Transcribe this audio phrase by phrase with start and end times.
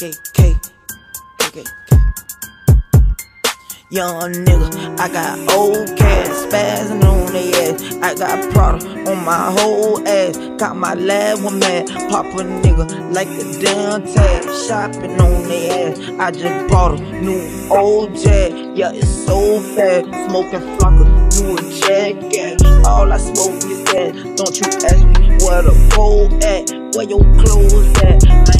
[0.00, 0.56] KKK,
[1.36, 1.66] KKK.
[3.90, 7.96] Young nigga, I got old cats spazzing on their ass.
[8.00, 10.38] I got product on my whole ass.
[10.58, 11.88] Got my lab one mad.
[12.08, 14.44] Pop a nigga like a damn tag.
[14.66, 15.98] Shopping on their ass.
[16.18, 18.78] I just bought a new old jag.
[18.78, 20.06] Yeah, it's so fast.
[20.30, 22.86] Smoking flocker, you a jackass.
[22.86, 24.14] All I smoke is that.
[24.38, 26.70] Don't you ask me where the pole at.
[26.96, 28.59] Where your clothes at.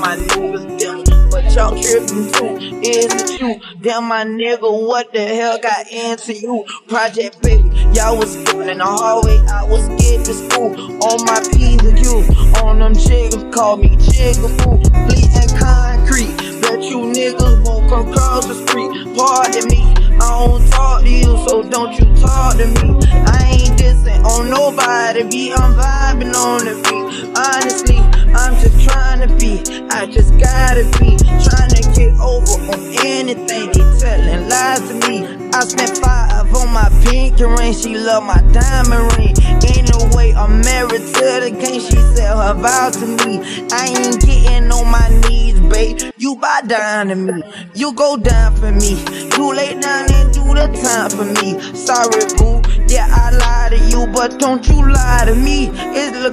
[0.00, 2.80] My niggas, them but y'all tripping too.
[2.80, 3.60] Is it you?
[3.82, 6.64] Damn, my nigga, what the hell got into you?
[6.88, 10.72] Project baby, y'all was going in the hallway, I was getting to school.
[11.04, 14.80] On my P's and Q's, on them chiggers, call me Jigaboo.
[15.06, 18.90] Bleeding concrete, bet you niggas won't come cross the street.
[19.16, 19.82] Pardon me,
[20.16, 22.98] I don't talk to you, so don't you talk to me.
[23.28, 27.36] I ain't dissing on nobody, be I'm vibing on the beat.
[27.36, 27.89] Honestly,
[28.34, 33.72] I'm just trying to be, I just gotta be trying to get over on anything.
[33.72, 35.26] They telling lies to me.
[35.52, 39.34] I spent five on my pink ring, she love my diamond ring.
[39.64, 43.40] ain't Anyway, I'm married to the game, she said her vows to me.
[43.72, 46.12] I ain't getting on my knees, babe.
[46.16, 47.42] You bow down to me,
[47.74, 49.02] you go down for me.
[49.36, 51.60] You lay down and do the time for me.
[51.74, 55.70] Sorry, boo, yeah, I lied to you, but don't you lie to me.
[55.72, 56.30] It's finesse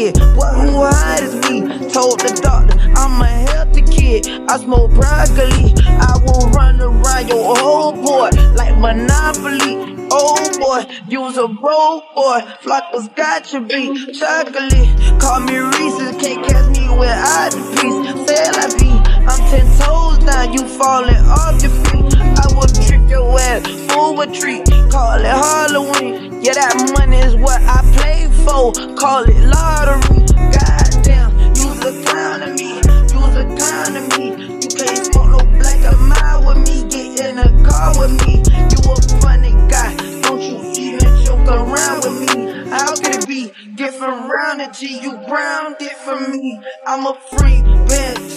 [0.00, 0.18] kid.
[0.36, 1.60] What who hides me?
[1.92, 4.28] Told the doctor I'm a healthy kid.
[4.48, 5.74] I smoke broccoli.
[5.84, 10.08] I will run around your whole boy like Monopoly.
[10.12, 12.40] Oh boy, you's a bro boy.
[12.62, 14.14] Flockers got you beat.
[14.18, 16.16] Chocolate, call me Reese's.
[16.22, 18.26] Can't catch me without the piece.
[18.26, 19.00] Say la vie.
[19.30, 22.16] I'm ten toes down, you falling off your feet.
[22.16, 24.64] I will trip your ass, full a treat.
[24.90, 26.40] Call it Halloween.
[26.42, 28.29] Yeah, that money is what I play
[28.72, 30.24] Call it lottery.
[30.52, 32.74] Goddamn, you's a clown to me.
[32.76, 34.30] You's a clown to me.
[34.62, 36.88] You can't smoke no Black and Mild with me.
[36.88, 38.42] Get in a car with me.
[38.70, 39.96] You a funny guy.
[40.22, 42.70] Don't you even joke around with me.
[42.70, 46.60] How could it be different round until you grounded for me?
[46.86, 48.29] I'm a free bad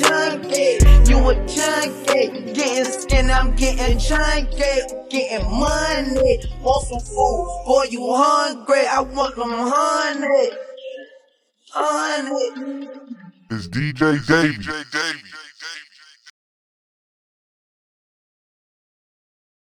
[3.34, 5.10] I'm getting junkie.
[5.10, 6.40] Getting money.
[6.62, 7.64] Want some food?
[7.66, 8.86] Boy, you hungry.
[8.88, 10.50] I want them honey.
[11.72, 12.88] Honey.
[13.50, 15.33] It's DJ Davy.